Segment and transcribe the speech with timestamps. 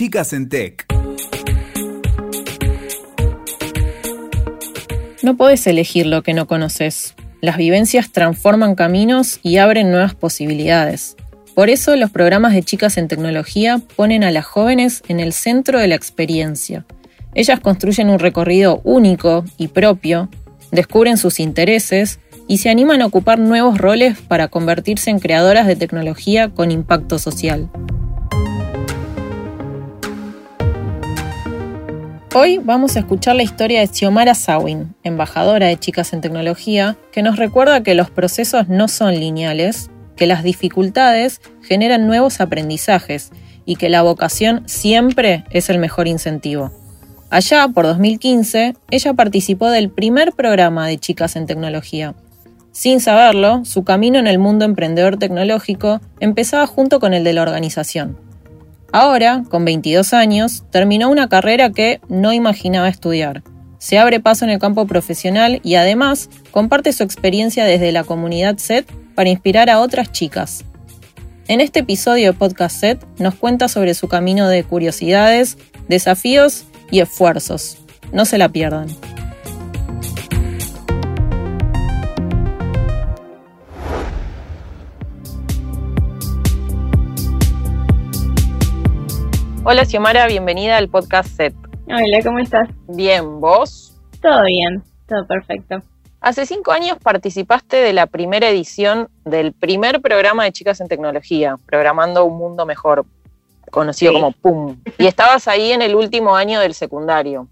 [0.00, 0.86] Chicas en Tech.
[5.22, 7.14] No podés elegir lo que no conoces.
[7.42, 11.16] Las vivencias transforman caminos y abren nuevas posibilidades.
[11.54, 15.78] Por eso los programas de Chicas en Tecnología ponen a las jóvenes en el centro
[15.78, 16.86] de la experiencia.
[17.34, 20.30] Ellas construyen un recorrido único y propio,
[20.72, 25.76] descubren sus intereses y se animan a ocupar nuevos roles para convertirse en creadoras de
[25.76, 27.68] tecnología con impacto social.
[32.32, 37.22] Hoy vamos a escuchar la historia de Xiomara Sawin, embajadora de Chicas en Tecnología, que
[37.22, 43.32] nos recuerda que los procesos no son lineales, que las dificultades generan nuevos aprendizajes
[43.64, 46.70] y que la vocación siempre es el mejor incentivo.
[47.30, 52.14] Allá, por 2015, ella participó del primer programa de Chicas en Tecnología.
[52.70, 57.42] Sin saberlo, su camino en el mundo emprendedor tecnológico empezaba junto con el de la
[57.42, 58.29] organización.
[58.92, 63.42] Ahora, con 22 años, terminó una carrera que no imaginaba estudiar.
[63.78, 68.58] Se abre paso en el campo profesional y además comparte su experiencia desde la comunidad
[68.58, 70.64] SET para inspirar a otras chicas.
[71.46, 75.56] En este episodio de Podcast SET nos cuenta sobre su camino de curiosidades,
[75.88, 77.78] desafíos y esfuerzos.
[78.12, 78.88] No se la pierdan.
[89.72, 91.54] Hola Xiomara, bienvenida al podcast SET.
[91.86, 92.68] Hola, ¿cómo estás?
[92.88, 93.96] Bien, ¿vos?
[94.20, 95.80] Todo bien, todo perfecto.
[96.20, 101.56] Hace cinco años participaste de la primera edición del primer programa de Chicas en Tecnología,
[101.66, 103.06] Programando un Mundo Mejor,
[103.70, 104.76] conocido como PUM.
[104.98, 107.46] Y estabas ahí en el último año del secundario.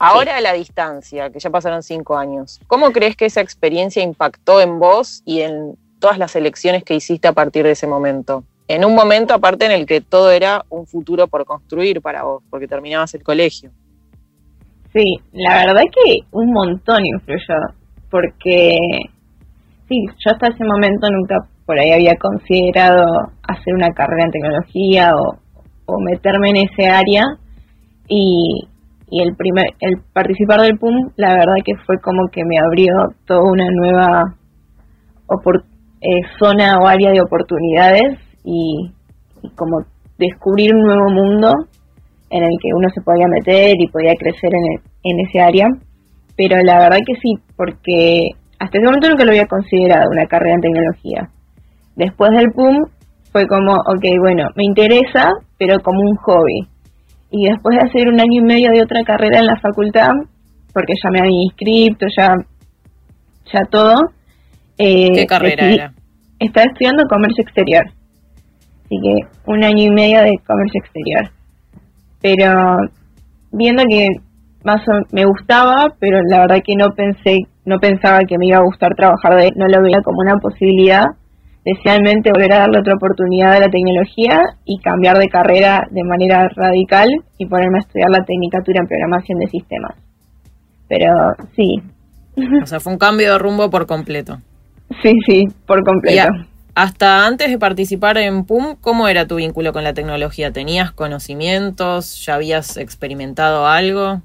[0.00, 4.60] Ahora a la distancia, que ya pasaron cinco años, ¿cómo crees que esa experiencia impactó
[4.60, 8.42] en vos y en todas las elecciones que hiciste a partir de ese momento?
[8.68, 12.42] En un momento aparte en el que todo era un futuro por construir para vos,
[12.50, 13.70] porque terminabas el colegio.
[14.92, 17.54] Sí, la verdad es que un montón influyó,
[18.10, 18.78] porque
[19.88, 25.14] sí, yo hasta ese momento nunca por ahí había considerado hacer una carrera en tecnología
[25.16, 25.38] o,
[26.00, 27.24] meterme en ese área
[28.06, 28.68] y,
[29.10, 32.92] el primer el participar del PUM la verdad que fue como que me abrió
[33.26, 34.34] toda una nueva
[36.02, 38.90] eh, zona o área de oportunidades y,
[39.54, 39.84] como
[40.16, 41.52] descubrir un nuevo mundo
[42.30, 45.66] en el que uno se podía meter y podía crecer en, en ese área.
[46.36, 50.54] Pero la verdad que sí, porque hasta ese momento nunca lo había considerado una carrera
[50.54, 51.28] en tecnología.
[51.96, 52.86] Después del PUM
[53.32, 56.68] fue como, ok, bueno, me interesa, pero como un hobby.
[57.30, 60.10] Y después de hacer un año y medio de otra carrera en la facultad,
[60.72, 62.34] porque ya me había inscrito, ya,
[63.52, 63.94] ya todo.
[64.78, 65.92] Eh, ¿Qué carrera era?
[66.38, 67.84] Estaba estudiando comercio exterior.
[68.88, 71.30] Así que un año y medio de comercio exterior.
[72.22, 72.78] Pero
[73.52, 74.08] viendo que
[74.64, 74.80] más
[75.12, 78.94] me gustaba, pero la verdad que no pensé, no pensaba que me iba a gustar
[78.94, 81.04] trabajar de, no lo veía como una posibilidad.
[81.66, 86.48] Desealmente volver a darle otra oportunidad a la tecnología y cambiar de carrera de manera
[86.56, 89.92] radical y ponerme a estudiar la tecnicatura en programación de sistemas.
[90.88, 91.82] Pero sí.
[92.62, 94.38] O sea, fue un cambio de rumbo por completo.
[95.02, 96.32] Sí, sí, por completo.
[96.78, 100.52] Hasta antes de participar en PUM, ¿cómo era tu vínculo con la tecnología?
[100.52, 102.24] ¿Tenías conocimientos?
[102.24, 104.22] ¿Ya habías experimentado algo?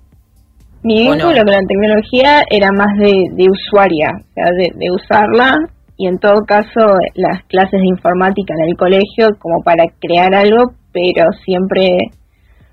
[0.84, 6.19] Mi vínculo con la tecnología era más de, usuaria, o sea, de, usarla y en
[6.19, 12.12] todo caso las clases de informática en el colegio como para crear algo, pero siempre,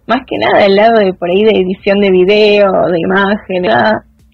[0.06, 3.64] más que nada del lado de por ahí de edición de video, de imagen,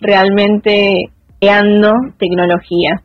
[0.00, 1.08] realmente
[1.38, 3.00] creando tecnología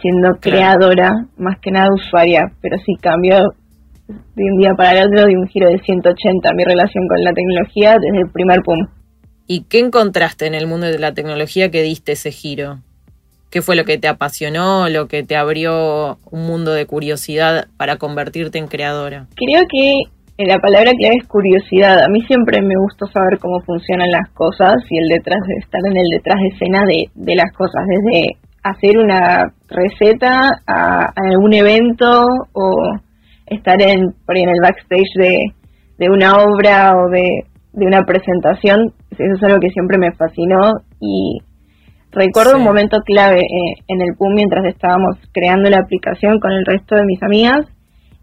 [0.00, 3.52] siendo creadora, más que nada usuaria, pero sí cambió
[4.08, 7.32] de un día para el otro de un giro de 180 mi relación con la
[7.32, 8.86] tecnología desde el primer PUM.
[9.46, 12.78] ¿Y qué encontraste en el mundo de la tecnología que diste ese giro?
[13.50, 17.96] ¿Qué fue lo que te apasionó, lo que te abrió un mundo de curiosidad para
[17.96, 19.26] convertirte en creadora?
[19.34, 20.04] Creo que
[20.38, 22.02] la palabra clave es curiosidad.
[22.02, 25.80] A mí siempre me gustó saber cómo funcionan las cosas y el detrás de estar
[25.84, 31.54] en el detrás de escena de, de las cosas, desde hacer una receta a, algún
[31.54, 32.94] evento o
[33.46, 35.46] estar en, por en el backstage de,
[35.98, 40.72] de una obra o de, de, una presentación, eso es algo que siempre me fascinó
[41.00, 41.40] y
[42.12, 46.64] recuerdo un momento clave eh, en el PUM mientras estábamos creando la aplicación con el
[46.64, 47.66] resto de mis amigas,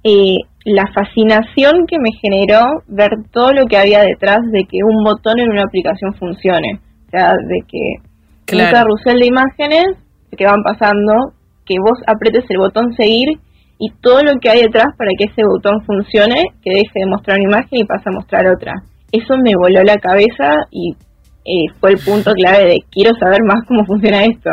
[0.04, 5.04] y la fascinación que me generó ver todo lo que había detrás de que un
[5.04, 9.88] botón en una aplicación funcione, o sea, de que un carrusel de imágenes
[10.38, 11.34] que van pasando,
[11.66, 13.40] que vos apretes el botón seguir
[13.78, 17.40] y todo lo que hay detrás para que ese botón funcione, que deje de mostrar
[17.40, 18.74] una imagen y pase a mostrar otra.
[19.12, 20.96] Eso me voló la cabeza y
[21.46, 24.52] eh, fue el punto clave de quiero saber más cómo funciona esto.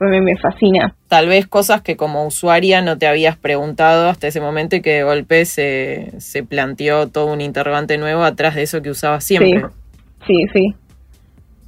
[0.00, 0.96] Me, me fascina.
[1.06, 4.94] Tal vez cosas que como usuaria no te habías preguntado hasta ese momento y que
[4.94, 9.62] de golpe se, se planteó todo un interrogante nuevo atrás de eso que usabas siempre.
[10.26, 10.74] Sí, sí, sí.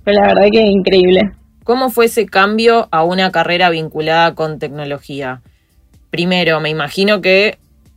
[0.02, 1.30] Pero la verdad que increíble.
[1.64, 5.40] ¿Cómo fue ese cambio a una carrera vinculada con tecnología?
[6.10, 7.56] Primero, me imagino que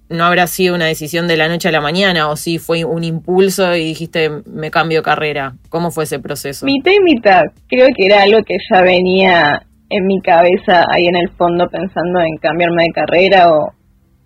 [0.09, 3.03] no habrá sido una decisión de la noche a la mañana o si fue un
[3.03, 5.55] impulso y dijiste me cambio carrera.
[5.67, 6.65] ¿Cómo fue ese proceso?
[6.65, 7.43] Mitad y mitad.
[7.67, 12.21] Creo que era algo que ya venía en mi cabeza ahí en el fondo pensando
[12.21, 13.73] en cambiarme de carrera o,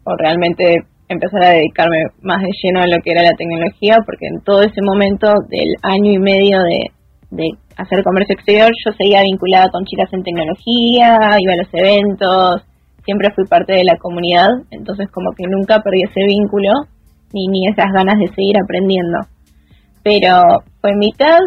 [0.03, 4.27] o realmente empezar a dedicarme más de lleno a lo que era la tecnología porque
[4.27, 6.91] en todo ese momento del año y medio de,
[7.31, 12.61] de hacer comercio exterior, yo seguía vinculada con chicas en tecnología, iba a los eventos,
[13.03, 16.71] siempre fui parte de la comunidad, entonces como que nunca perdí ese vínculo
[17.33, 19.19] ni, ni esas ganas de seguir aprendiendo.
[20.03, 21.39] Pero fue mitad,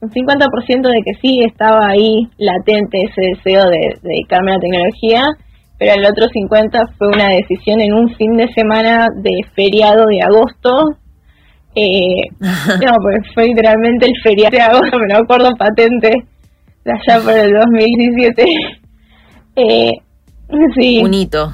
[0.00, 5.28] un 50% de que sí estaba ahí latente ese deseo de, dedicarme a la tecnología,
[5.78, 10.20] pero el otro 50% fue una decisión en un fin de semana de feriado de
[10.20, 10.96] agosto,
[11.74, 16.10] eh, no, pues fue literalmente el feriado de agosto, me lo acuerdo patente,
[16.84, 18.44] de allá por el 2017.
[19.54, 19.92] Eh,
[20.80, 21.02] sí.
[21.04, 21.52] Un hito.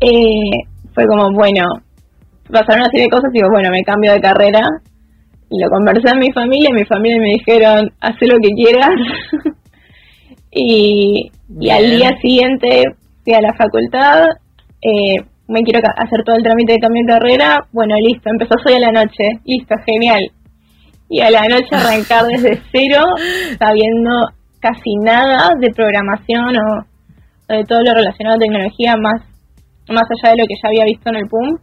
[0.00, 1.68] Eh, fue como, bueno,
[2.50, 4.60] pasaron una serie de cosas y digo, bueno, me cambio de carrera.
[5.48, 8.90] Y lo conversé en mi familia, y mi familia me dijeron, haz lo que quieras.
[10.50, 11.30] y,
[11.60, 12.82] y, al día siguiente
[13.22, 14.30] fui a la facultad,
[14.82, 18.74] eh, me quiero hacer todo el trámite de cambio de carrera, bueno, listo, empezó hoy
[18.74, 20.20] a la noche, listo, genial.
[21.08, 23.02] Y a la noche arrancar desde cero,
[23.58, 24.28] sabiendo
[24.60, 26.84] casi nada de programación o,
[27.48, 29.22] de todo lo relacionado a tecnología, más,
[29.88, 31.58] más allá de lo que ya había visto en el PUM,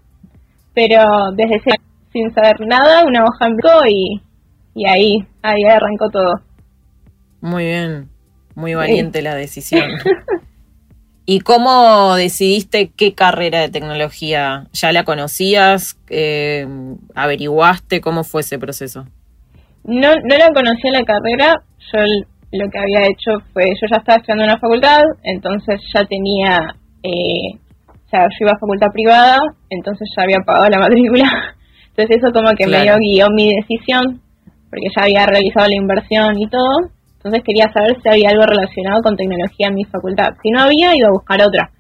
[0.74, 1.78] pero desde cero,
[2.12, 4.22] sin saber nada, una hoja en blanco y,
[4.74, 6.34] y ahí, ahí arrancó todo.
[7.40, 8.10] Muy bien,
[8.56, 9.92] muy valiente la decisión.
[11.28, 14.68] ¿Y cómo decidiste qué carrera de tecnología?
[14.74, 15.98] ¿Ya la conocías?
[16.10, 16.68] Eh,
[17.16, 18.00] ¿Averiguaste?
[18.00, 19.06] ¿Cómo fue ese proceso?
[19.84, 21.64] No, no la conocía la carrera.
[21.92, 22.00] Yo
[22.52, 26.76] lo que había hecho fue, yo ya estaba estudiando en una facultad, entonces ya tenía,
[27.04, 27.58] eh,
[27.88, 29.40] o sea, yo iba a facultad privada,
[29.70, 31.56] entonces ya había pagado la matrícula.
[31.98, 34.20] Entonces eso como que medio guió mi decisión,
[34.70, 36.90] porque ya había realizado la inversión y todo.
[37.26, 40.36] Entonces quería saber si había algo relacionado con tecnología en mi facultad.
[40.44, 41.72] Si no había, iba a buscar otra.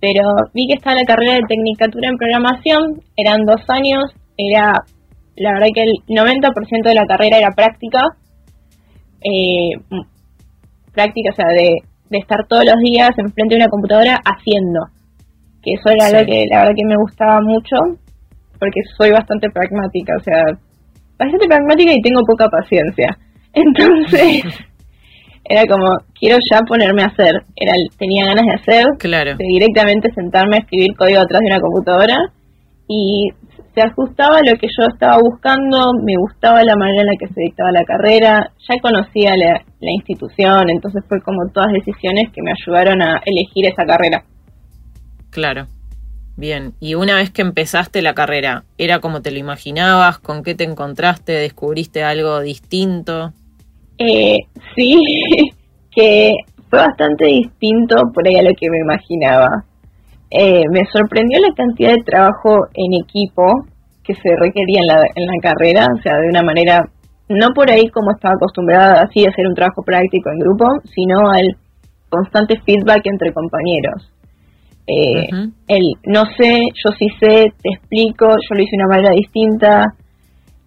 [0.00, 0.22] Pero
[0.52, 4.74] vi que estaba la carrera de Tecnicatura en Programación, eran dos años, era,
[5.36, 8.08] la verdad que el 90% de la carrera era práctica,
[9.20, 9.70] eh,
[10.92, 11.76] práctica, o sea, de,
[12.10, 14.80] estar todos los días enfrente de una computadora haciendo.
[15.62, 17.76] Que eso era algo que la verdad que me gustaba mucho,
[18.58, 20.42] porque soy bastante pragmática, o sea,
[21.16, 23.16] bastante pragmática y tengo poca paciencia.
[23.52, 24.42] Entonces,
[25.48, 27.42] era como, quiero ya ponerme a hacer.
[27.56, 29.36] Era, tenía ganas de hacer, claro.
[29.36, 32.32] de directamente sentarme a escribir código atrás de una computadora
[32.86, 33.30] y
[33.74, 37.32] se ajustaba a lo que yo estaba buscando, me gustaba la manera en la que
[37.32, 42.42] se dictaba la carrera, ya conocía la, la institución, entonces fue como todas decisiones que
[42.42, 44.24] me ayudaron a elegir esa carrera.
[45.30, 45.66] Claro.
[46.36, 50.18] Bien, y una vez que empezaste la carrera, ¿era como te lo imaginabas?
[50.18, 51.32] ¿Con qué te encontraste?
[51.32, 53.32] ¿Descubriste algo distinto?
[53.98, 54.38] Eh,
[54.74, 54.96] sí,
[55.94, 56.34] que
[56.70, 59.64] fue bastante distinto por ahí a lo que me imaginaba.
[60.30, 63.64] Eh, me sorprendió la cantidad de trabajo en equipo
[64.04, 66.88] que se requería en la, en la carrera, o sea, de una manera,
[67.28, 71.30] no por ahí como estaba acostumbrada así a hacer un trabajo práctico en grupo, sino
[71.30, 71.56] al
[72.08, 74.10] constante feedback entre compañeros.
[74.86, 75.28] Eh,
[75.66, 79.94] El no sé, yo sí sé, te explico, yo lo hice de una manera distinta,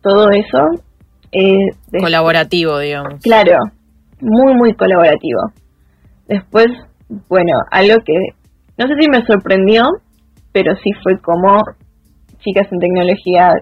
[0.03, 0.83] todo eso
[1.31, 1.69] eh,
[1.99, 3.21] colaborativo, digamos.
[3.21, 3.59] Claro,
[4.19, 5.41] muy, muy colaborativo.
[6.27, 6.67] Después,
[7.29, 8.13] bueno, algo que
[8.77, 9.83] no sé si me sorprendió,
[10.51, 11.63] pero sí fue como
[12.39, 13.53] chicas en tecnología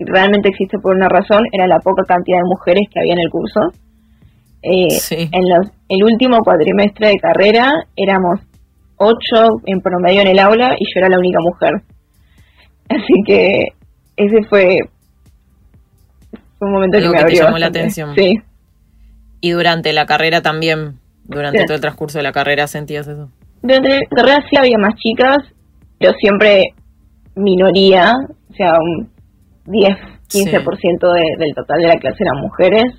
[0.00, 3.30] realmente existe por una razón, era la poca cantidad de mujeres que había en el
[3.30, 3.60] curso.
[4.62, 8.40] Eh, en los, el último cuatrimestre de carrera éramos
[8.96, 11.70] ocho en promedio en el aula y yo era la única mujer.
[12.88, 13.68] Así que
[14.16, 14.80] ese fue
[16.60, 18.14] fue un momento que me te llamó la atención.
[18.14, 18.34] Sí.
[19.40, 23.30] Y durante la carrera también, durante todo el transcurso de la carrera, sentías eso.
[23.62, 25.38] Durante la carrera sí había más chicas,
[25.98, 26.74] pero siempre
[27.34, 28.12] minoría,
[28.50, 29.08] o sea, un
[29.64, 29.88] 10,
[30.28, 32.92] 15% de, del total de la clase eran mujeres.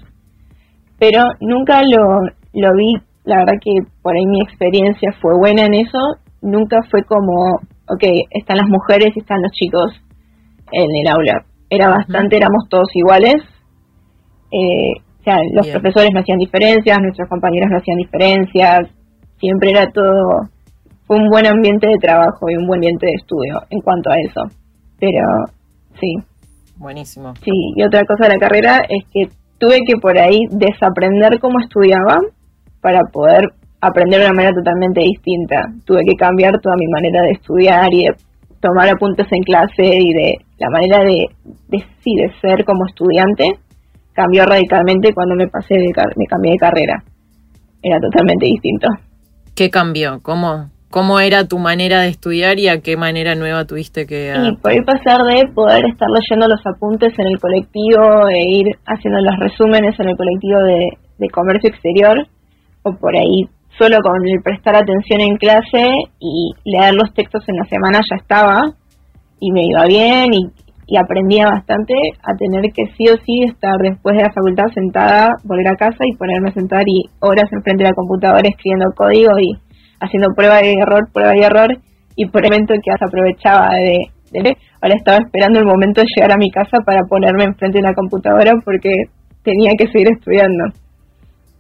[0.98, 2.94] Pero nunca lo, vi,
[3.26, 6.00] la verdad que por ahí mi experiencia fue buena en eso,
[6.42, 9.92] nunca fue como, ok, están las mujeres y están los chicos
[10.72, 11.46] en el aula.
[11.70, 13.36] Era bastante, éramos todos iguales.
[14.52, 18.90] Eh, o sea, los profesores no hacían diferencias, nuestros compañeros no hacían diferencias,
[19.40, 20.50] siempre era todo,
[21.06, 24.16] fue un buen ambiente de trabajo y un buen ambiente de estudio en cuanto a
[24.16, 24.42] eso.
[25.00, 25.28] Pero
[26.00, 26.16] sí.
[26.78, 27.34] Buenísimo.
[27.44, 29.30] Sí, y otra cosa de la carrera es que
[29.60, 32.18] tuve que por ahí desaprender cómo estudiaba
[32.82, 33.46] para poder
[33.80, 35.62] aprender de una manera totalmente distinta.
[35.86, 38.16] Tuve que cambiar toda mi manera de estudiar y de
[38.60, 41.26] tomar apuntes en clase y de la manera de,
[41.68, 43.54] de, de ser como estudiante
[44.14, 47.04] cambió radicalmente cuando me pasé de me cambié de carrera.
[47.82, 48.88] Era totalmente distinto.
[49.56, 50.22] ¿Qué cambió?
[50.22, 54.34] ¿Cómo, ¿Cómo era tu manera de estudiar y a qué manera nueva tuviste que...?
[54.36, 59.22] Y por pasar de poder estar leyendo los apuntes en el colectivo e ir haciendo
[59.22, 62.28] los resúmenes en el colectivo de, de comercio exterior,
[62.84, 67.56] o por ahí solo con el prestar atención en clase y leer los textos en
[67.56, 68.74] la semana ya estaba
[69.40, 70.50] y me iba bien y,
[70.92, 75.30] y aprendía bastante a tener que sí o sí estar después de la facultad sentada,
[75.46, 79.40] volver a casa y ponerme a sentar y horas enfrente de la computadora escribiendo código
[79.40, 79.56] y
[80.02, 81.70] haciendo prueba y error, prueba y error
[82.18, 86.34] y por el momento que aprovechaba de, de ahora estaba esperando el momento de llegar
[86.34, 89.06] a mi casa para ponerme enfrente de la computadora porque
[89.44, 90.76] tenía que seguir estudiando.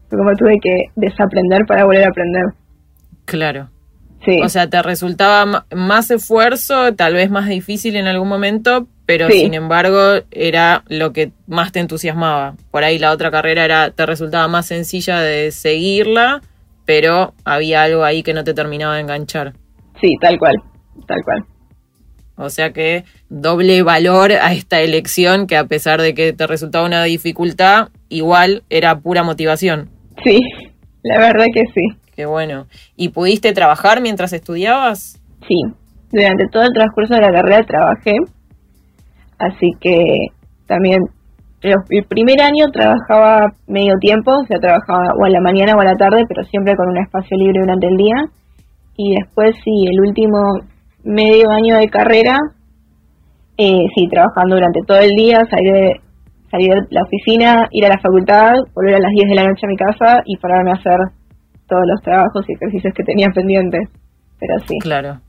[0.09, 2.43] Como tuve que desaprender para volver a aprender.
[3.23, 3.69] Claro.
[4.43, 9.53] O sea, te resultaba más esfuerzo, tal vez más difícil en algún momento, pero sin
[9.53, 12.55] embargo era lo que más te entusiasmaba.
[12.72, 16.41] Por ahí la otra carrera era te resultaba más sencilla de seguirla,
[16.86, 19.53] pero había algo ahí que no te terminaba de enganchar.
[20.00, 20.55] Sí, tal cual,
[21.08, 21.46] tal cual.
[22.36, 26.86] O sea que doble valor a esta elección que a pesar de que te resultaba
[26.86, 29.89] una dificultad, igual era pura motivación.
[30.24, 30.39] Sí,
[31.03, 31.88] la verdad que sí.
[32.15, 32.67] Qué bueno.
[32.96, 35.22] ¿Y pudiste trabajar mientras estudiabas?
[35.48, 35.62] Sí,
[36.12, 38.15] durante todo el transcurso de la carrera trabajé,
[39.41, 40.27] así que
[40.67, 41.00] también
[41.63, 45.86] el primer año trabajaba medio tiempo, o sea, trabajaba o a la mañana o a
[45.86, 48.15] la tarde, pero siempre con un espacio libre durante el día.
[48.98, 50.39] Y después sí, el último
[51.03, 52.38] medio año de carrera,
[53.57, 56.01] eh, sí, trabajando durante todo el día, salir de,
[56.50, 59.65] salir de la oficina, ir a la facultad, volver a las 10 de la noche
[59.65, 60.98] a mi casa y pararme a hacer
[61.67, 63.88] todos los trabajos y ejercicios que tenía pendientes.
[64.39, 64.79] Pero sí.
[64.81, 65.19] Claro,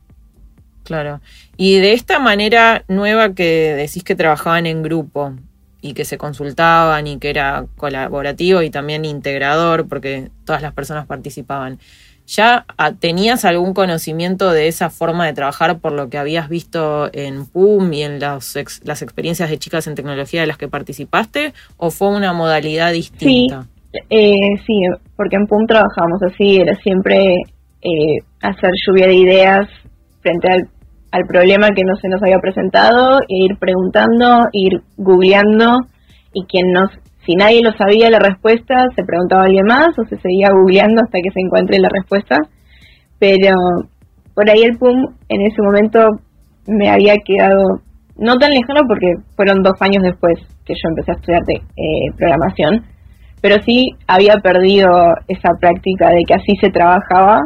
[0.84, 1.20] claro.
[1.56, 5.34] Y de esta manera nueva que decís que trabajaban en grupo
[5.80, 11.06] y que se consultaban y que era colaborativo y también integrador porque todas las personas
[11.06, 11.78] participaban.
[12.26, 12.64] ¿Ya
[13.00, 17.92] tenías algún conocimiento de esa forma de trabajar por lo que habías visto en PUM
[17.92, 21.52] y en las, las experiencias de chicas en tecnología de las que participaste?
[21.76, 23.66] ¿O fue una modalidad distinta?
[24.08, 24.82] Eh, sí,
[25.16, 27.34] porque en PUM trabajamos así, era siempre
[27.82, 29.68] eh, hacer lluvia de ideas
[30.22, 35.80] frente al, problema que no se nos había presentado, e ir preguntando, ir googleando,
[36.32, 36.90] y quien nos,
[37.26, 41.02] si nadie lo sabía la respuesta, se preguntaba a alguien más o se seguía googleando
[41.02, 42.38] hasta que se encuentre la respuesta.
[43.18, 43.54] Pero
[44.34, 46.00] por ahí el PUM en ese momento
[46.66, 47.82] me había quedado
[48.16, 52.12] no tan lejano porque fueron dos años después que yo empecé a estudiar de, eh,
[52.16, 52.86] programación
[53.42, 54.88] pero sí había perdido
[55.26, 57.42] esa práctica de que así se trabajaba.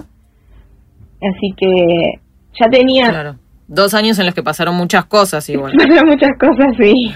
[1.23, 2.21] Así que
[2.61, 3.11] ya tenía...
[3.11, 3.37] Claro.
[3.69, 5.73] Dos años en los que pasaron muchas cosas igual.
[5.77, 7.15] Pasaron muchas cosas, sí.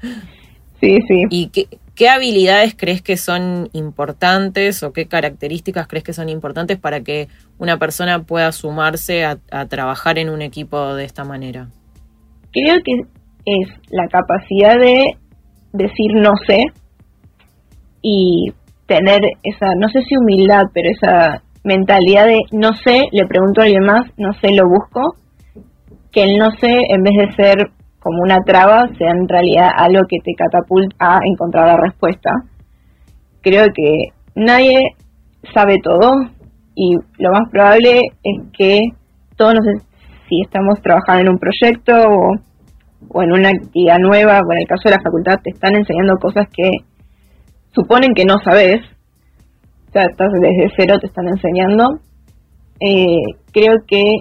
[0.80, 1.22] sí, sí.
[1.30, 6.78] ¿Y qué, qué habilidades crees que son importantes o qué características crees que son importantes
[6.78, 11.68] para que una persona pueda sumarse a, a trabajar en un equipo de esta manera?
[12.52, 12.92] Creo que
[13.44, 15.16] es la capacidad de
[15.72, 16.64] decir no sé,
[18.02, 18.52] y
[18.86, 23.64] tener esa, no sé si humildad, pero esa mentalidad de no sé, le pregunto a
[23.64, 25.16] alguien más, no sé, lo busco,
[26.12, 30.02] que el no sé, en vez de ser como una traba, sea en realidad algo
[30.08, 32.32] que te catapulta a encontrar la respuesta.
[33.42, 34.96] Creo que nadie
[35.54, 36.12] sabe todo
[36.74, 38.80] y lo más probable es que
[39.36, 39.82] todos nos,
[40.28, 44.88] si estamos trabajando en un proyecto o, en una actividad nueva, o en el caso
[44.88, 46.70] de la facultad, te están enseñando cosas que
[47.74, 48.80] suponen que no sabes,
[49.92, 52.00] estás desde cero, te están enseñando.
[52.80, 53.20] Eh,
[53.52, 54.16] creo que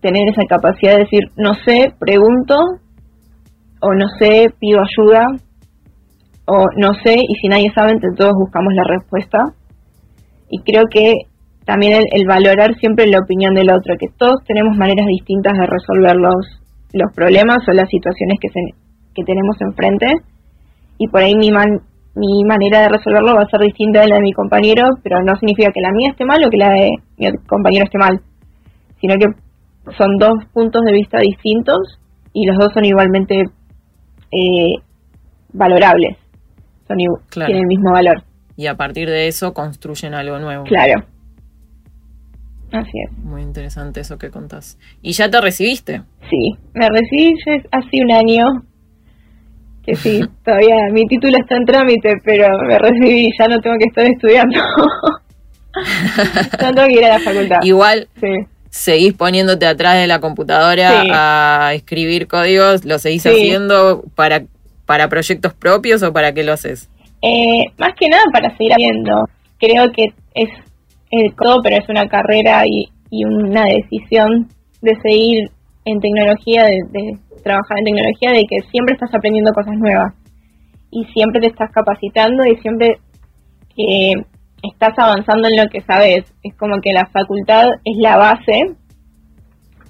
[0.00, 2.56] tener esa capacidad de decir, no sé, pregunto,
[3.80, 5.26] o no sé, pido ayuda,
[6.46, 9.38] o no sé, y si nadie sabe, entre todos buscamos la respuesta.
[10.48, 11.14] Y creo que
[11.64, 16.16] también el, valorar siempre la opinión del otro, que todos tenemos maneras distintas de resolver
[16.16, 16.62] los,
[16.92, 18.60] los problemas o las situaciones que, se,
[19.14, 20.12] que tenemos enfrente.
[20.98, 21.80] Y por ahí mi, man,
[22.16, 25.36] mi manera de resolverlo va a ser distinta de la de mi compañero, pero no
[25.36, 28.20] significa que la mía esté mal o que la de mi compañero esté mal,
[29.00, 29.26] sino que
[29.96, 32.00] son dos puntos de vista distintos
[32.32, 33.44] y los dos son igualmente
[34.32, 34.74] eh,
[35.52, 36.16] valorables,
[36.88, 36.96] son
[37.30, 38.22] tienen el mismo valor.
[38.56, 40.64] Y a partir de eso construyen algo nuevo.
[40.64, 41.04] Claro.
[42.72, 43.12] Así es.
[43.18, 44.78] Muy interesante eso que contás.
[45.02, 46.02] ¿Y ya te recibiste?
[46.30, 47.34] Sí, me recibí
[47.70, 48.44] hace un año.
[49.86, 53.76] Que sí, todavía mi título está en trámite, pero me recibí y ya no tengo
[53.78, 54.58] que estar estudiando.
[56.62, 57.58] no tengo que ir a la facultad.
[57.62, 58.28] Igual, sí
[58.76, 64.44] seguís poniéndote atrás de la computadora a escribir códigos, ¿lo seguís haciendo para,
[64.84, 66.90] para proyectos propios o para qué lo haces?
[67.22, 69.28] Eh, más que nada para seguir haciendo.
[69.58, 70.50] Creo que es
[71.10, 74.48] el todo, pero es una carrera y, una decisión
[74.82, 75.50] de seguir
[75.86, 77.16] en tecnología, de,
[77.46, 80.12] trabajar en tecnología, de que siempre estás aprendiendo cosas nuevas
[80.90, 82.98] y siempre te estás capacitando y siempre
[83.78, 84.14] eh,
[84.62, 86.24] estás avanzando en lo que sabes.
[86.42, 88.74] Es como que la facultad es la base,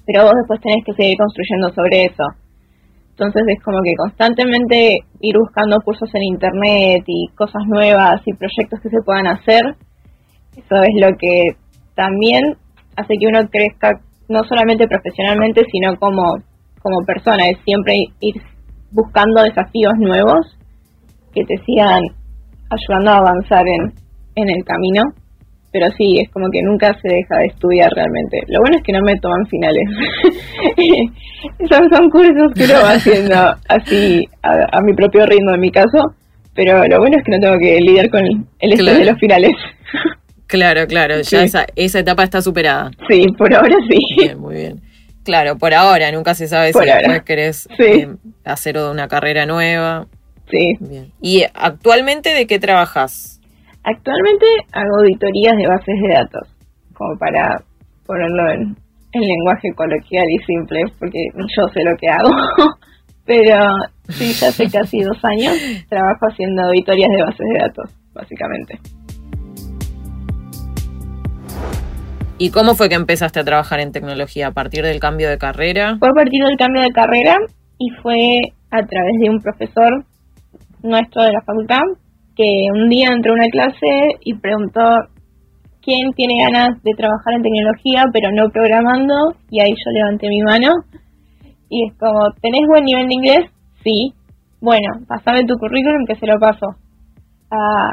[0.05, 2.23] pero vos después tenés que seguir construyendo sobre eso.
[3.11, 8.79] Entonces es como que constantemente ir buscando cursos en internet y cosas nuevas y proyectos
[8.81, 9.63] que se puedan hacer.
[10.55, 11.55] Eso es lo que
[11.95, 12.55] también
[12.95, 13.99] hace que uno crezca
[14.29, 16.37] no solamente profesionalmente, sino como,
[16.87, 17.49] como persona.
[17.49, 18.35] Es siempre ir
[18.91, 20.57] buscando desafíos nuevos
[21.33, 22.01] que te sigan
[22.69, 23.93] ayudando a avanzar en,
[24.35, 25.03] en el camino,
[25.71, 28.41] pero sí, es como que nunca se deja de estudiar realmente.
[28.47, 29.83] Lo bueno es que no me toman finales.
[31.69, 33.35] son, son cursos que uno va haciendo
[33.67, 36.15] así a, mi propio ritmo en mi caso,
[36.55, 39.51] pero lo bueno es que no tengo que lidiar con el, estrés de los finales.
[40.47, 42.91] claro, claro, ya esa, esa etapa está superada.
[43.09, 43.99] Sí, por ahora sí.
[44.17, 44.86] Bien, muy bien.
[45.27, 48.07] Claro, por ahora, nunca se sabe si después querés eh,
[48.45, 50.07] hacer una carrera nueva.
[50.49, 50.77] Sí.
[50.79, 51.11] Bien.
[51.21, 53.41] ¿Y actualmente de qué trabajas?
[53.83, 56.47] Actualmente hago auditorías de bases de datos,
[56.93, 57.61] como para
[58.05, 58.77] ponerlo en,
[59.11, 62.29] lenguaje coloquial y simple, porque yo sé lo que hago.
[63.25, 63.67] Pero
[64.07, 65.57] sí, ya hace casi dos años
[65.89, 68.79] trabajo haciendo auditorías de bases de datos, básicamente.
[72.39, 74.47] ¿Y cómo fue que empezaste a trabajar en tecnología?
[74.47, 75.97] ¿A partir del cambio de carrera?
[75.97, 77.37] Fue a partir del cambio de carrera
[77.79, 80.05] y fue a través de un profesor
[80.83, 81.81] nuestro de la facultad
[82.35, 84.81] que un día entró a una clase y preguntó
[85.81, 90.41] quién tiene ganas de trabajar en tecnología pero no programando y ahí yo levanté mi
[90.43, 90.71] mano
[91.69, 93.51] y es como, ¿tenés buen nivel de inglés?
[93.83, 94.13] Sí.
[94.61, 96.67] Bueno, pasame tu currículum que se lo paso
[97.51, 97.89] a,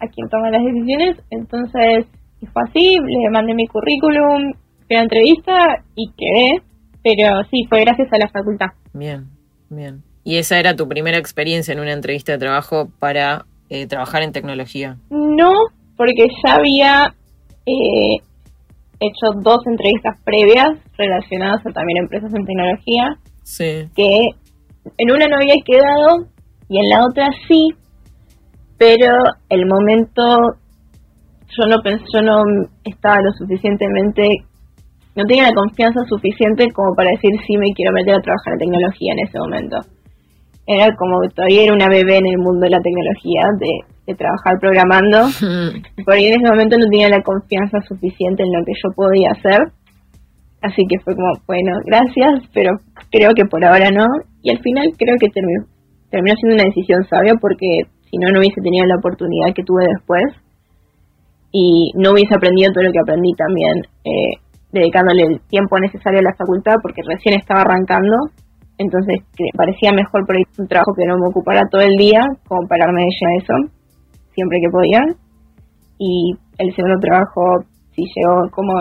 [0.00, 1.16] a quien toma las decisiones.
[1.30, 2.06] Entonces,
[2.46, 4.52] fue así, le mandé mi currículum,
[4.86, 6.62] fui a la entrevista y quedé,
[7.02, 8.68] pero sí, fue gracias a la facultad.
[8.92, 9.26] Bien,
[9.68, 10.02] bien.
[10.24, 14.32] ¿Y esa era tu primera experiencia en una entrevista de trabajo para eh, trabajar en
[14.32, 14.98] tecnología?
[15.10, 15.52] No,
[15.96, 17.14] porque ya había
[17.66, 18.18] eh,
[19.00, 23.18] hecho dos entrevistas previas relacionadas a también empresas en tecnología.
[23.42, 23.88] Sí.
[23.94, 24.30] Que
[24.96, 26.26] en una no había quedado
[26.68, 27.74] y en la otra sí,
[28.76, 29.12] pero
[29.48, 30.56] el momento
[31.56, 32.42] yo no pensé, yo no
[32.84, 34.44] estaba lo suficientemente,
[35.14, 38.58] no tenía la confianza suficiente como para decir sí me quiero meter a trabajar en
[38.58, 39.78] tecnología en ese momento
[40.68, 45.18] era como todavía era una bebé en el mundo de la tecnología, de, trabajar programando.
[46.04, 49.32] Por ahí en ese momento no tenía la confianza suficiente en lo que yo podía
[49.32, 49.68] hacer.
[50.62, 52.80] Así que fue como, bueno, gracias, pero
[53.10, 54.06] creo que por ahora no.
[54.42, 55.64] Y al final creo que terminó,
[56.10, 59.84] terminó siendo una decisión sabia porque si no, no hubiese tenido la oportunidad que tuve
[59.86, 60.24] después.
[61.50, 64.36] Y no hubiese aprendido todo lo que aprendí también, eh,
[64.72, 68.16] dedicándole el tiempo necesario a la facultad porque recién estaba arrancando
[68.78, 69.18] entonces
[69.56, 73.02] parecía mejor por ahí un trabajo que no me ocupara todo el día, como pararme
[73.02, 73.54] de lleno a eso,
[74.32, 75.02] siempre que podía.
[75.98, 78.80] Y el segundo trabajo sí llegó como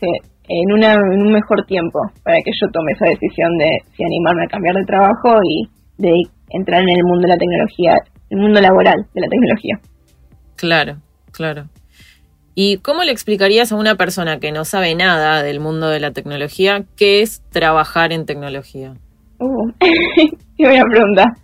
[0.00, 4.44] en, una, en un mejor tiempo para que yo tome esa decisión de si animarme
[4.44, 5.68] a cambiar de trabajo y
[5.98, 7.94] de entrar en el mundo de la tecnología,
[8.30, 9.78] el mundo laboral de la tecnología.
[10.56, 10.96] Claro,
[11.32, 11.64] claro.
[12.54, 16.10] ¿Y cómo le explicarías a una persona que no sabe nada del mundo de la
[16.10, 18.94] tecnología qué es trabajar en tecnología?
[19.38, 21.24] Uh, qué buena pregunta.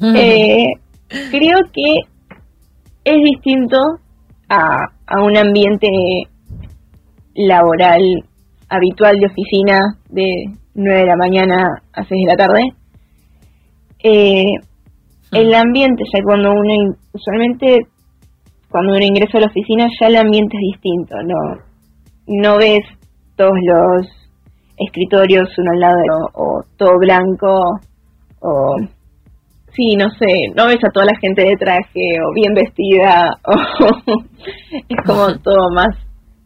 [0.00, 0.74] Eh,
[1.32, 2.02] creo que
[3.02, 3.98] es distinto
[4.48, 5.88] a, un ambiente
[7.34, 8.00] laboral
[8.68, 12.62] habitual de oficina de 9 de la mañana a 6 de la tarde.
[14.04, 14.52] Eh,
[15.32, 17.80] el ambiente, ya cuando uno usualmente
[18.70, 21.62] cuando uno ingresa a la oficina ya el ambiente es distinto, no,
[22.26, 22.84] no ves
[23.36, 24.06] todos los
[24.76, 27.80] escritorios uno al lado o, todo blanco
[28.40, 28.76] o
[29.74, 33.52] sí, no sé, no ves a toda la gente de traje o bien vestida o
[34.88, 35.96] es como todo más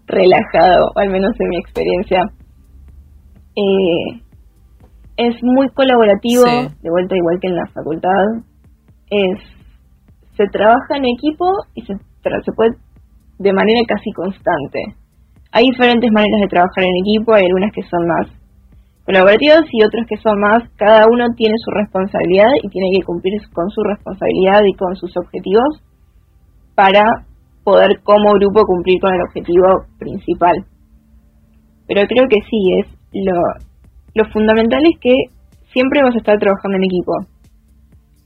[0.07, 2.23] relajado, al menos en mi experiencia.
[3.57, 4.21] Eh,
[5.17, 8.25] es muy colaborativo, de vuelta igual que en la facultad.
[9.11, 9.39] Es,
[10.37, 11.95] se trabaja en equipo y se,
[12.45, 12.77] se puede
[13.39, 14.95] de manera casi constante.
[15.53, 18.27] Hay diferentes maneras de trabajar en equipo, hay algunas que son más
[19.05, 23.35] colaborativas y otras que son más, cada uno tiene su responsabilidad y tiene que cumplir
[23.53, 25.83] con su responsabilidad y con sus objetivos
[26.75, 27.27] para
[27.65, 30.55] poder como grupo cumplir con el objetivo principal.
[31.87, 33.35] Pero creo que sí, es lo,
[34.15, 35.15] lo fundamental es que
[35.73, 37.13] siempre vas a estar trabajando en equipo.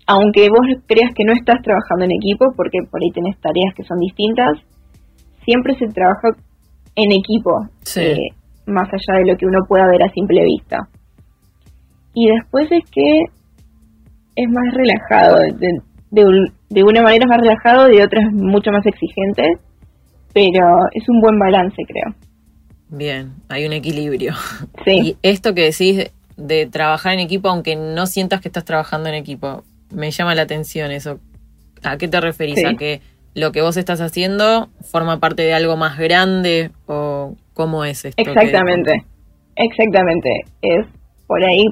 [0.07, 3.83] Aunque vos creas que no estás trabajando en equipo, porque por ahí tenés tareas que
[3.83, 4.53] son distintas,
[5.45, 6.29] siempre se trabaja
[6.95, 8.29] en equipo, eh,
[8.67, 10.89] más allá de lo que uno pueda ver a simple vista.
[12.15, 13.25] Y después es que
[14.37, 18.87] es más relajado, de, de, una manera es más relajado, de otra es mucho más
[18.87, 19.59] exigente,
[20.33, 22.15] pero es un buen balance, creo.
[22.89, 24.35] Bien, hay un equilibrio.
[24.85, 25.01] Sí.
[25.03, 29.17] Y esto que decís de trabajar en equipo, aunque no sientas que estás trabajando en
[29.17, 31.19] equipo, me llama la atención eso.
[31.83, 32.65] ¿A qué te referís?
[32.65, 33.01] ¿A que
[33.35, 38.23] lo que vos estás haciendo forma parte de algo más grande o cómo es esto?
[38.23, 39.05] Exactamente,
[39.57, 40.31] exactamente.
[40.63, 40.87] Es
[41.27, 41.67] por ahí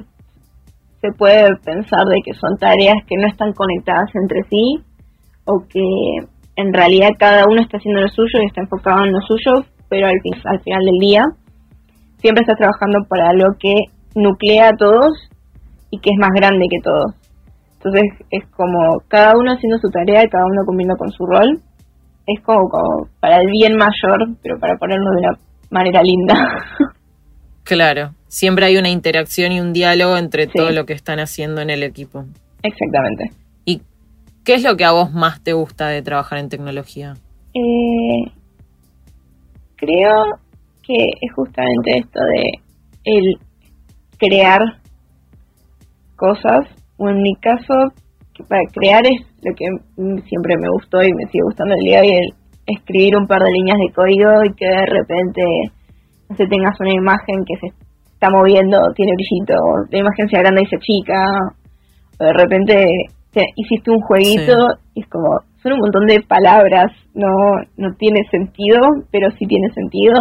[1.01, 4.79] se puede pensar de que son tareas que no están conectadas entre sí
[5.45, 9.21] o que en realidad cada uno está haciendo lo suyo y está enfocado en lo
[9.21, 11.25] suyo, pero al, al final del día
[12.19, 13.75] siempre estás trabajando para algo que
[14.15, 15.11] nuclea a todos
[15.91, 17.13] y que es más grande que todos.
[17.85, 21.61] Entonces es como cada uno haciendo su tarea y cada uno cumpliendo con su rol.
[22.25, 26.33] Es como, como para el bien mayor, pero para ponerlo de una manera linda.
[27.65, 31.71] Claro, siempre hay una interacción y un diálogo entre todo lo que están haciendo en
[31.71, 32.23] el equipo.
[32.61, 33.31] Exactamente.
[33.65, 33.81] ¿Y
[34.43, 37.15] qué es lo que a vos más te gusta de trabajar en tecnología?
[37.55, 38.31] Eh,
[39.77, 40.25] creo
[40.83, 42.51] que es justamente esto de
[43.03, 43.39] el
[44.19, 44.61] crear
[46.15, 47.73] cosas, o en mi caso,
[48.47, 49.65] para crear es lo que
[50.27, 52.33] siempre me gustó y me sigue gustando el día de hoy, el
[52.67, 55.43] escribir un par de líneas de código y que de repente
[56.29, 57.67] no sé, tengas una imagen que se
[58.13, 59.53] está moviendo, tiene brillito,
[59.91, 61.23] la imagen se agranda y se chica,
[62.19, 62.85] o de repente
[63.55, 67.27] hiciste un jueguito y es como, son un montón de palabras, no,
[67.77, 68.79] no tiene sentido,
[69.11, 70.15] pero sí tiene sentido.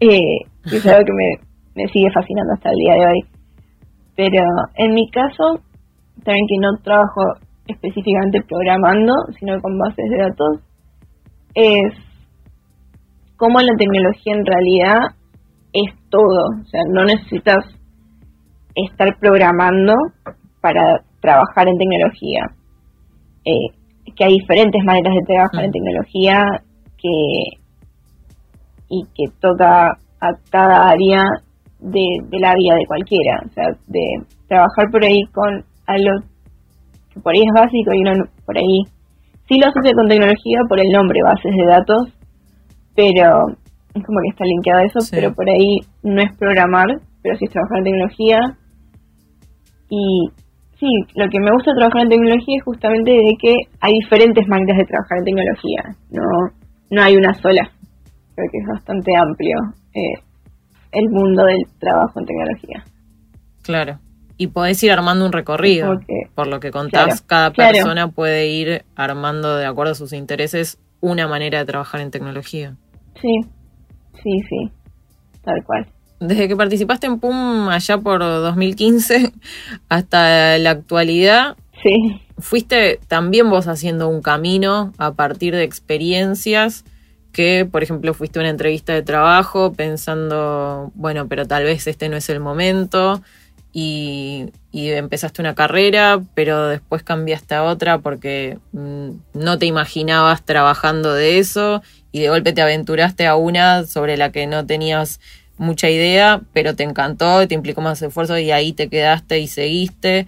[0.00, 3.24] Eh, y es algo que me, me sigue fascinando hasta el día de hoy.
[4.18, 4.42] Pero
[4.74, 5.60] en mi caso,
[6.24, 7.22] también que no trabajo
[7.68, 10.60] específicamente programando, sino con bases de datos,
[11.54, 11.92] es
[13.36, 14.98] cómo la tecnología en realidad
[15.72, 16.48] es todo.
[16.60, 17.64] O sea, no necesitas
[18.74, 19.94] estar programando
[20.60, 22.42] para trabajar en tecnología.
[23.44, 25.72] Eh, que hay diferentes maneras de trabajar en mm.
[25.72, 26.44] tecnología
[27.00, 27.58] que
[28.88, 31.22] y que toca a cada área
[31.80, 33.40] de, la vida de cualquiera.
[33.46, 34.04] O sea, de
[34.48, 36.20] trabajar por ahí con algo
[37.12, 38.82] que por ahí es básico y uno por ahí
[39.48, 42.08] sí lo asocia con tecnología por el nombre, bases de datos,
[42.94, 43.48] pero
[43.94, 46.86] es como que está linkeado a eso, pero por ahí no es programar,
[47.22, 48.38] pero sí es trabajar en tecnología.
[49.88, 50.28] Y
[50.78, 54.76] sí, lo que me gusta trabajar en tecnología es justamente de que hay diferentes maneras
[54.76, 56.22] de trabajar en tecnología, no,
[56.90, 57.70] no hay una sola.
[58.34, 59.56] Creo que es bastante amplio
[59.94, 60.27] eh,
[60.92, 62.84] el mundo del trabajo en tecnología.
[63.62, 63.98] Claro.
[64.36, 66.00] Y podés ir armando un recorrido.
[66.34, 71.26] Por lo que contás, cada persona puede ir armando de acuerdo a sus intereses una
[71.26, 72.76] manera de trabajar en tecnología.
[73.20, 73.40] Sí,
[74.22, 74.70] sí, sí,
[75.42, 75.86] tal cual.
[76.20, 79.32] Desde que participaste en PUM allá por 2015
[79.88, 82.20] hasta la actualidad, sí.
[82.38, 86.84] fuiste también vos haciendo un camino a partir de experiencias
[87.32, 92.08] que, por ejemplo, fuiste a una entrevista de trabajo pensando, bueno, pero tal vez este
[92.08, 93.22] no es el momento
[93.72, 101.14] y, empezaste una carrera, pero después cambiaste a otra porque mm, no te imaginabas trabajando
[101.14, 105.20] de eso y de golpe te aventuraste a una sobre la que no tenías
[105.56, 110.26] mucha idea, pero te encantó, te implicó más esfuerzo y ahí te quedaste y seguiste.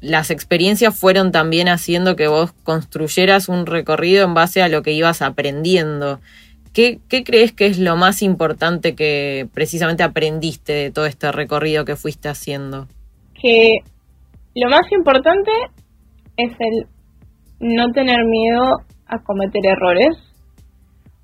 [0.00, 4.92] Las experiencias fueron también haciendo que vos construyeras un recorrido en base a lo que
[4.92, 6.20] ibas aprendiendo.
[6.72, 11.84] ¿Qué, ¿Qué, crees que es lo más importante que precisamente aprendiste de todo este recorrido
[11.84, 12.86] que fuiste haciendo?
[13.40, 13.78] Que
[14.54, 15.50] lo más importante
[16.36, 16.86] es el
[17.60, 20.16] no tener miedo a cometer errores,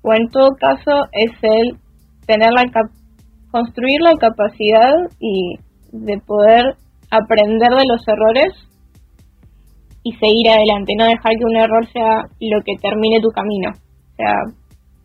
[0.01, 1.77] o en todo caso es el
[2.25, 2.65] tener la
[3.51, 5.59] construir la capacidad y
[5.91, 6.75] de poder
[7.13, 8.53] aprender de los errores
[10.03, 13.69] y seguir adelante, no dejar que un error sea lo que termine tu camino.
[13.69, 14.35] O sea,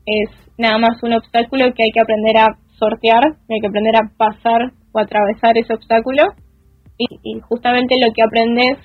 [0.07, 4.11] es nada más un obstáculo que hay que aprender a sortear, hay que aprender a
[4.17, 6.25] pasar o atravesar ese obstáculo
[6.97, 8.79] y, justamente lo que aprendes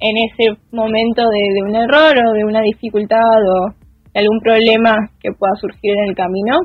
[0.00, 3.74] en ese momento de, un error o de una dificultad o
[4.12, 6.56] de algún problema que pueda surgir en el camino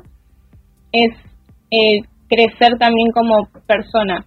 [0.91, 1.11] es
[1.69, 4.25] el crecer también como persona.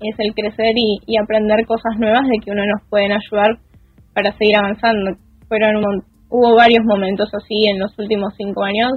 [0.00, 3.58] Es el crecer y, y aprender cosas nuevas de que uno nos pueden ayudar
[4.14, 5.16] para seguir avanzando.
[5.48, 5.82] Fueron
[6.28, 8.92] hubo varios momentos así en los últimos cinco años.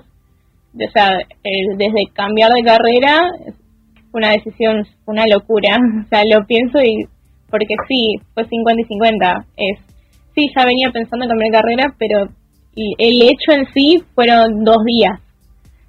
[0.74, 3.22] O sea, desde cambiar de carrera
[4.12, 5.78] fue una decisión, una locura.
[6.06, 7.06] O sea, lo pienso y
[7.50, 9.46] porque sí, fue 50 y 50.
[9.58, 9.80] Es,
[10.36, 12.28] sí, ya venía pensando en cambiar de carrera, pero
[12.76, 15.20] el hecho en sí fueron dos días.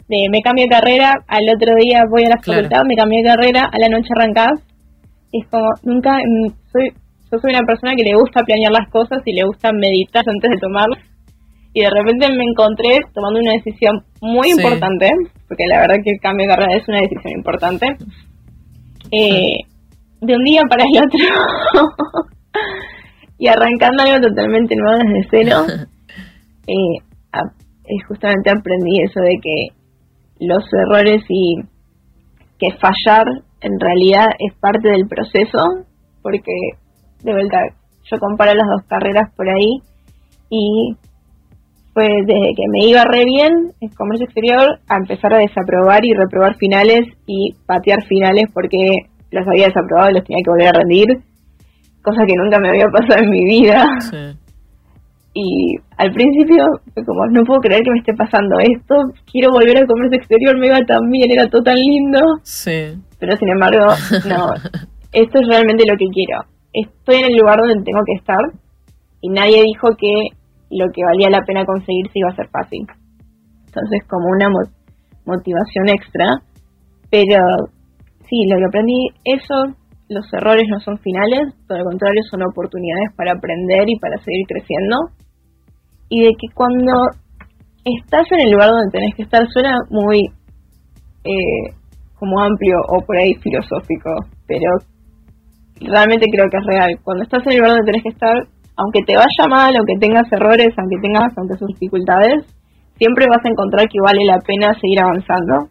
[0.08, 3.28] De me cambio de carrera, al otro día voy a la facultad, me cambio de
[3.28, 4.60] carrera, a la noche arrancás.
[5.32, 6.90] Es como, nunca, mm, soy,
[7.30, 10.50] yo soy una persona que le gusta planear las cosas y le gusta meditar antes
[10.50, 10.98] de tomarlas.
[11.72, 15.08] Y de repente me encontré tomando una decisión muy importante,
[15.46, 17.86] porque la verdad que el cambio de carrera es una decisión importante.
[19.12, 19.54] Eh,
[20.20, 21.84] de un día para el otro
[23.38, 25.64] y arrancando algo totalmente nuevo desde cero,
[26.66, 26.74] eh,
[27.34, 29.68] eh, justamente aprendí eso de que
[30.40, 31.56] los errores y
[32.58, 33.26] que fallar
[33.60, 35.84] en realidad es parte del proceso,
[36.22, 36.52] porque
[37.22, 37.58] de vuelta,
[38.10, 39.80] yo comparo las dos carreras por ahí
[40.48, 40.96] y
[41.92, 46.14] fue desde que me iba re bien en comercio exterior a empezar a desaprobar y
[46.14, 50.78] reprobar finales y patear finales porque los había desaprobado y los tenía que volver a
[50.78, 51.06] rendir,
[52.02, 53.86] cosa que nunca me había pasado en mi vida.
[55.32, 58.96] Y al principio fue como, no puedo creer que me esté pasando esto,
[59.30, 62.18] quiero volver al comercio exterior, me iba tan bien, era todo tan lindo.
[63.20, 63.86] Pero sin embargo,
[64.28, 64.54] no,
[65.12, 66.40] esto es realmente lo que quiero
[66.72, 68.40] estoy en el lugar donde tengo que estar
[69.20, 70.36] y nadie dijo que
[70.70, 72.86] lo que valía la pena conseguir se iba a ser fácil.
[73.66, 74.48] Entonces, como una
[75.26, 76.26] motivación extra,
[77.10, 77.44] pero
[78.28, 79.74] sí, lo que aprendí, eso,
[80.08, 84.46] los errores no son finales, todo lo contrario, son oportunidades para aprender y para seguir
[84.46, 84.96] creciendo.
[86.08, 87.08] Y de que cuando
[87.84, 90.30] estás en el lugar donde tenés que estar, suena muy
[91.24, 91.74] eh,
[92.20, 94.10] como amplio o por ahí filosófico,
[94.46, 94.70] pero
[95.80, 96.98] realmente creo que es real.
[97.02, 98.36] Cuando estás en el lugar donde tenés que estar,
[98.76, 102.44] aunque te vaya mal, aunque tengas errores, aunque tengas aunque sus dificultades,
[102.96, 105.68] siempre vas a encontrar que vale la pena seguir avanzando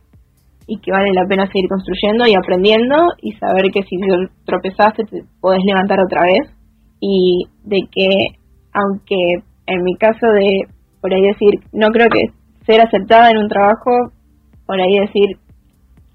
[0.65, 3.97] y que vale la pena seguir construyendo y aprendiendo y saber que si
[4.45, 6.41] tropezaste te podés levantar otra vez
[6.99, 8.09] y de que
[8.73, 10.62] aunque en mi caso de
[11.01, 12.25] por ahí decir no creo que
[12.67, 14.12] ser aceptada en un trabajo
[14.67, 15.38] por ahí decir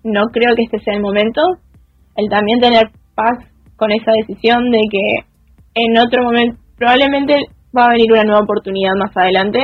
[0.04, 1.40] no creo que este sea el momento
[2.16, 3.38] el también tener paz
[3.76, 5.24] con esa decisión de que
[5.74, 7.34] en otro momento probablemente
[7.76, 9.60] va a venir una nueva oportunidad más adelante.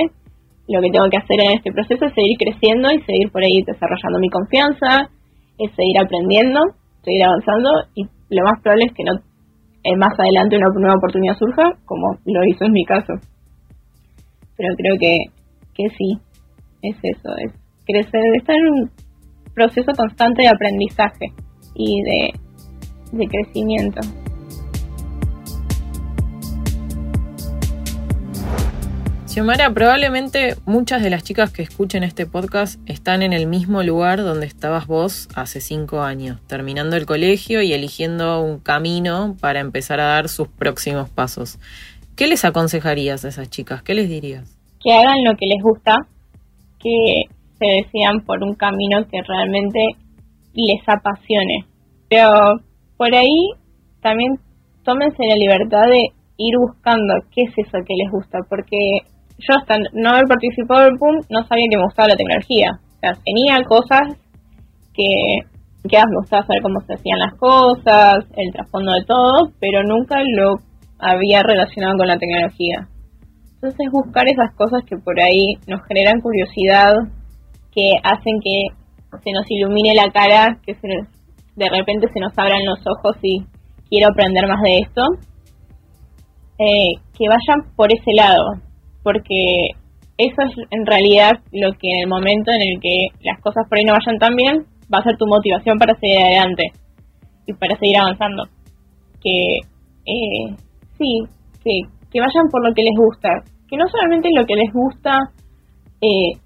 [0.68, 3.62] Lo que tengo que hacer en este proceso es seguir creciendo y seguir por ahí
[3.62, 5.11] desarrollando mi confianza,
[5.59, 6.61] es seguir aprendiendo,
[7.05, 9.12] seguir avanzando y lo más probable es que no
[9.83, 13.14] eh, más adelante una nueva oportunidad surja, como lo hizo en mi caso.
[14.57, 15.18] Pero creo que,
[15.74, 16.18] que sí,
[16.83, 17.53] es eso, es
[17.87, 18.90] crecer, estar en un
[19.54, 21.32] proceso constante de aprendizaje
[21.74, 22.40] y de
[23.12, 24.00] de crecimiento.
[29.26, 34.18] Xiomara, probablemente muchas de las chicas que escuchen este podcast están en el mismo lugar
[34.22, 40.00] donde estabas vos hace cinco años, terminando el colegio y eligiendo un camino para empezar
[40.00, 41.60] a dar sus próximos pasos.
[42.16, 43.84] ¿Qué les aconsejarías a esas chicas?
[43.84, 44.58] ¿Qué les dirías?
[44.82, 46.08] Que hagan lo que les gusta,
[46.80, 47.26] que
[47.61, 49.90] se decidan por un camino que realmente
[50.55, 51.66] les apasione.
[52.09, 52.59] Pero
[52.96, 53.51] por ahí
[54.01, 54.38] también
[54.83, 59.01] tómense la libertad de ir buscando qué es eso que les gusta, porque
[59.38, 62.81] yo hasta no haber participado del PUM no sabía que me gustaba la tecnología.
[62.96, 64.16] O sea, tenía cosas
[64.94, 65.38] que,
[65.88, 70.18] que me gustaba saber cómo se hacían las cosas, el trasfondo de todo, pero nunca
[70.23, 70.57] lo
[70.99, 72.88] había relacionado con la tecnología.
[73.55, 76.94] Entonces buscar esas cosas que por ahí nos generan curiosidad,
[77.72, 78.66] que hacen que
[79.22, 80.88] se nos ilumine la cara, que se
[81.56, 83.44] de repente se nos abran los ojos y
[83.88, 85.02] quiero aprender más de esto,
[86.59, 88.44] eh, que vayan por ese lado,
[89.02, 89.70] porque
[90.16, 93.78] eso es en realidad lo que en el momento en el que las cosas por
[93.78, 96.72] ahí no vayan tan bien, va a ser tu motivación para seguir adelante
[97.46, 98.44] y para seguir avanzando.
[99.22, 99.59] Que
[100.06, 100.56] eh,
[100.98, 101.22] sí,
[101.64, 101.80] que,
[102.11, 103.28] que vayan por lo que les gusta,
[103.68, 105.18] que no solamente lo que les gusta
[106.00, 106.39] eh,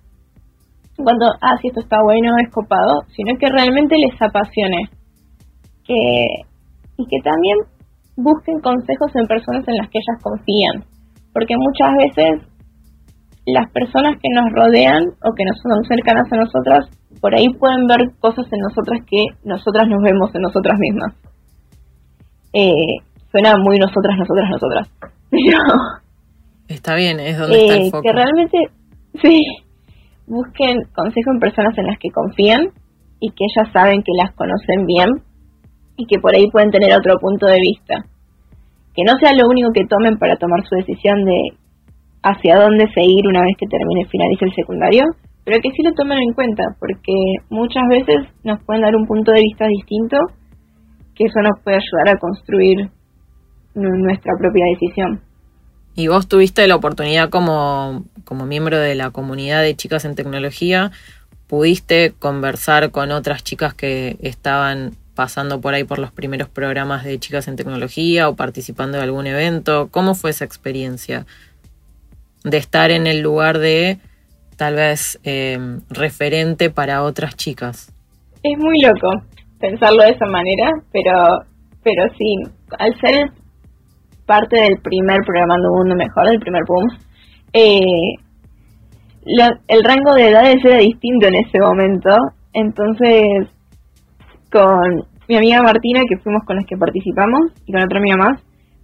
[0.96, 4.88] cuando, ah, si esto está bueno, es copado, sino que realmente les apasione
[5.84, 6.26] que,
[6.96, 7.58] y que también
[8.16, 10.84] busquen consejos en personas en las que ellas confían,
[11.32, 12.48] porque muchas veces
[13.46, 16.88] las personas que nos rodean o que nos son cercanas a nosotras
[17.20, 21.14] por ahí pueden ver cosas en nosotras que nosotras nos vemos en nosotras mismas.
[22.52, 24.88] Eh, suena muy nosotras, nosotras, nosotras.
[25.30, 25.58] Pero,
[26.68, 28.02] está bien, es donde está el eh, foco.
[28.02, 28.58] Que realmente,
[29.22, 29.42] sí,
[30.26, 32.68] busquen consejo en personas en las que confían
[33.20, 35.08] y que ellas saben que las conocen bien
[35.96, 38.04] y que por ahí pueden tener otro punto de vista.
[38.94, 41.40] Que no sea lo único que tomen para tomar su decisión de
[42.22, 45.04] hacia dónde seguir una vez que termine, finalice el secundario,
[45.44, 47.12] pero que sí lo tomen en cuenta, porque
[47.50, 50.16] muchas veces nos pueden dar un punto de vista distinto,
[51.14, 52.90] que eso nos puede ayudar a construir
[53.74, 55.20] nuestra propia decisión.
[55.94, 60.90] Y vos tuviste la oportunidad como, como miembro de la comunidad de chicas en tecnología,
[61.46, 67.18] pudiste conversar con otras chicas que estaban pasando por ahí por los primeros programas de
[67.18, 69.88] chicas en tecnología o participando de algún evento.
[69.90, 71.26] ¿Cómo fue esa experiencia
[72.42, 73.98] de estar en el lugar de
[74.56, 75.58] tal vez eh,
[75.90, 77.92] referente para otras chicas?
[78.42, 79.22] Es muy loco
[79.60, 81.44] pensarlo de esa manera, pero,
[81.82, 82.36] pero sí,
[82.78, 83.30] al ser
[84.26, 86.86] parte del primer Programando un Mundo Mejor, del primer boom,
[87.52, 88.16] eh,
[89.68, 92.10] el rango de edades era distinto en ese momento,
[92.52, 93.48] entonces
[94.50, 98.42] con mi amiga Martina, que fuimos con las que participamos, y con otra amiga más,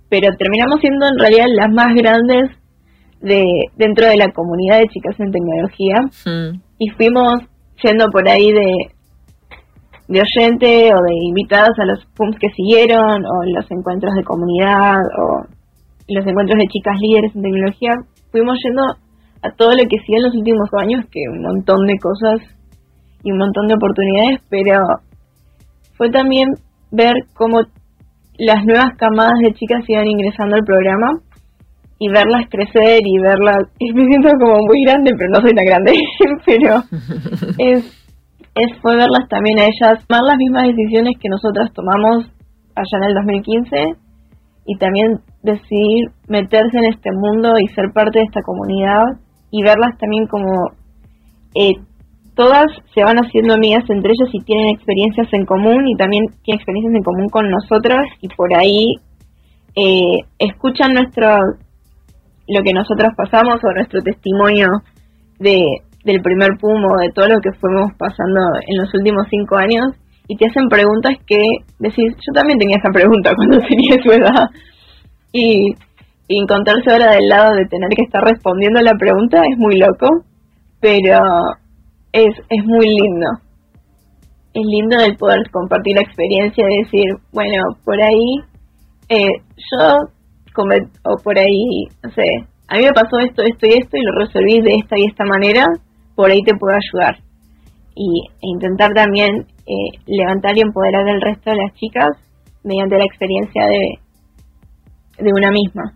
[0.08, 2.50] pero terminamos siendo en realidad las más grandes
[3.20, 3.44] de
[3.76, 6.60] dentro de la comunidad de chicas en tecnología, Hmm.
[6.78, 7.34] y fuimos
[7.82, 8.72] yendo por ahí de,
[10.10, 14.98] de oyente o de invitadas a los PUMs que siguieron, o los encuentros de comunidad,
[15.22, 15.46] o
[16.08, 17.92] los encuentros de chicas líderes en tecnología,
[18.32, 18.82] fuimos yendo
[19.42, 22.40] a todo lo que sigue en los últimos años, que un montón de cosas
[23.22, 24.82] y un montón de oportunidades, pero
[25.96, 26.48] fue también
[26.90, 27.60] ver cómo
[28.36, 31.12] las nuevas camadas de chicas iban ingresando al programa
[32.00, 35.66] y verlas crecer y verlas, y me siento como muy grande, pero no soy tan
[35.66, 35.92] grande,
[36.46, 36.82] pero
[37.58, 37.96] es,
[38.54, 42.26] es fue verlas también a ellas, tomar las mismas decisiones que nosotras tomamos
[42.74, 43.96] allá en el 2015
[44.66, 49.04] y también decidir meterse en este mundo y ser parte de esta comunidad
[49.50, 50.70] y verlas también como
[51.54, 51.74] eh,
[52.34, 56.60] todas se van haciendo amigas entre ellas y tienen experiencias en común y también tienen
[56.60, 58.94] experiencias en común con nosotras y por ahí
[59.74, 61.26] eh, escuchan nuestro
[62.48, 64.68] lo que nosotras pasamos o nuestro testimonio
[65.38, 65.64] de
[66.04, 69.88] del primer pumo de todo lo que fuimos pasando en los últimos cinco años
[70.28, 71.40] y te hacen preguntas que
[71.78, 74.48] decís yo también tenía esa pregunta cuando tenía su edad
[75.32, 75.74] y,
[76.28, 80.24] y encontrarse ahora del lado de tener que estar respondiendo la pregunta es muy loco
[80.80, 81.18] pero
[82.12, 83.28] es, es muy lindo.
[84.52, 88.40] Es lindo el poder compartir la experiencia de decir, bueno, por ahí
[89.08, 89.98] eh, yo,
[91.04, 94.12] o por ahí, no sé, a mí me pasó esto, esto y esto y lo
[94.12, 95.66] resolví de esta y esta manera,
[96.20, 97.16] por ahí te puedo ayudar.
[97.94, 102.10] Y e intentar también eh, levantar y empoderar al resto de las chicas
[102.62, 103.98] mediante la experiencia de,
[105.18, 105.94] de una misma.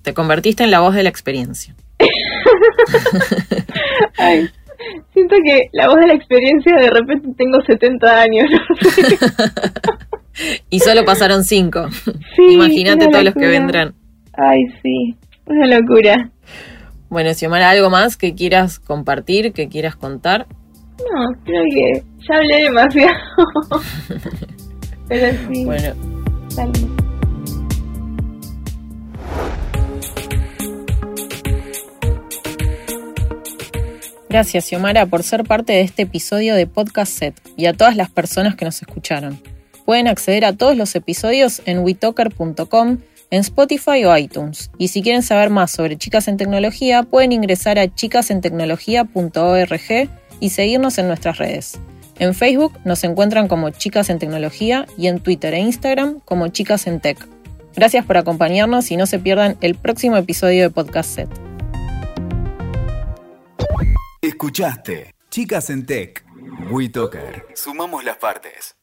[0.00, 1.74] Te convertiste en la voz de la experiencia.
[4.18, 4.48] Ay,
[5.12, 8.46] siento que la voz de la experiencia de repente tengo 70 años.
[8.82, 9.18] No sé.
[10.70, 11.86] y solo pasaron cinco.
[12.34, 13.94] Sí, Imagínate todos los que vendrán.
[14.32, 16.30] Ay, sí, una locura.
[17.16, 20.46] Bueno, Xiomara, ¿algo más que quieras compartir, que quieras contar?
[20.98, 23.16] No, creo que ya hablé demasiado.
[25.08, 25.94] Pero sí, Bueno,
[26.54, 26.72] dale.
[34.28, 38.10] gracias Xiomara por ser parte de este episodio de Podcast Set y a todas las
[38.10, 39.40] personas que nos escucharon.
[39.86, 42.98] Pueden acceder a todos los episodios en witoker.com,
[43.30, 44.70] en Spotify o iTunes.
[44.78, 50.08] Y si quieren saber más sobre Chicas en Tecnología, pueden ingresar a chicasentecnología.org
[50.40, 51.78] y seguirnos en nuestras redes.
[52.18, 56.86] En Facebook nos encuentran como Chicas en Tecnología y en Twitter e Instagram como Chicas
[56.86, 57.18] en Tech.
[57.74, 61.28] Gracias por acompañarnos y no se pierdan el próximo episodio de Podcast Set.
[64.22, 66.24] Escuchaste Chicas en Tech.
[66.70, 67.48] WeToker.
[67.54, 68.76] Sumamos las partes.